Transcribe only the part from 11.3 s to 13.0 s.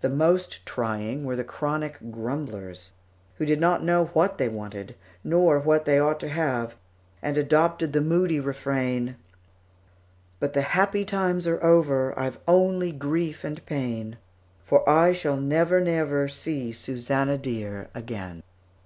are over, I've only